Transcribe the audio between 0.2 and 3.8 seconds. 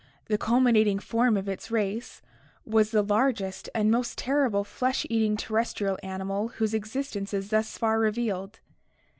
the culminating form of its race, was the largest